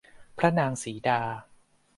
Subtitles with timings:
[0.37, 1.21] พระนางสีดา